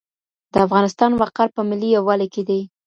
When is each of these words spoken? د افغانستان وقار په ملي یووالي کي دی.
د 0.53 0.55
افغانستان 0.65 1.11
وقار 1.21 1.49
په 1.55 1.61
ملي 1.69 1.89
یووالي 1.95 2.27
کي 2.33 2.41
دی. 2.49 2.61